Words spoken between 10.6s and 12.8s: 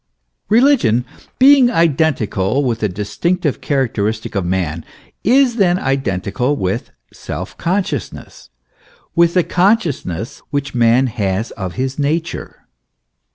man has of his nature.